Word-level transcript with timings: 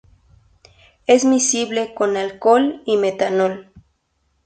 Es 1.05 1.25
miscible 1.25 1.93
con 1.93 2.17
alcohol 2.17 2.81
y 2.87 2.93
con 2.93 3.01
metanol. 3.01 3.71